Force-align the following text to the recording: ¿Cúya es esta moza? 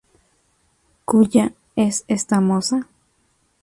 ¿Cúya 1.09 1.45
es 1.85 1.95
esta 2.15 2.37
moza? 2.49 2.77